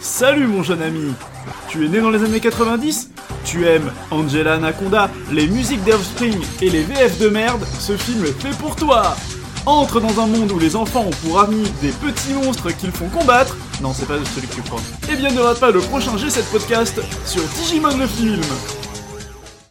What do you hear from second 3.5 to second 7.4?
aimes Angela Anaconda, les musiques d'Offspring et les VF de